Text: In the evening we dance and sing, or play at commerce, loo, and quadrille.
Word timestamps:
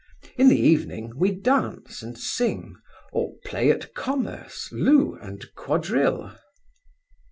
In 0.35 0.49
the 0.49 0.59
evening 0.59 1.11
we 1.15 1.29
dance 1.31 2.01
and 2.01 2.17
sing, 2.17 2.75
or 3.13 3.35
play 3.45 3.69
at 3.69 3.93
commerce, 3.93 4.67
loo, 4.71 5.13
and 5.21 5.45
quadrille. 5.53 6.35